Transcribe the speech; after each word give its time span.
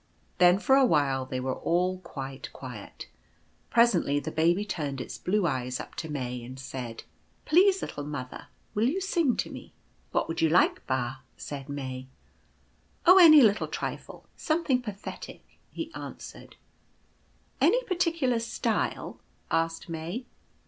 Then 0.39 0.57
for 0.57 0.75
a 0.75 0.83
while 0.83 1.27
they 1.27 1.39
were 1.39 1.59
all 1.59 1.99
quite 1.99 2.51
quiet. 2.53 3.07
Presently 3.69 4.19
the 4.19 4.31
Baby 4.31 4.65
turned 4.65 4.99
its 4.99 5.19
blue 5.19 5.45
eyes 5.45 5.79
up 5.79 5.93
to 5.97 6.09
May, 6.09 6.43
and 6.43 6.59
said:" 6.59 7.03
Please, 7.45 7.83
little 7.83 8.03
mother, 8.05 8.47
will 8.73 8.89
you 8.89 8.99
sing 8.99 9.37
to 9.37 9.51
me?"" 9.51 9.73
What 10.11 10.27
would 10.27 10.41
you 10.41 10.49
like, 10.49 10.87
Ba?" 10.87 11.19
said 11.47 11.69
May. 11.69 12.07
"Oh, 13.05 13.19
any 13.19 13.43
little 13.43 13.67
trifle; 13.67 14.25
something 14.35 14.81
pathetic," 14.81 15.43
he 15.71 15.91
an 15.93 16.15
swered." 16.15 16.53
Any 17.61 17.83
particular 17.83 18.39
style?" 18.39 19.19
asked 19.51 19.87
May. 19.87 20.25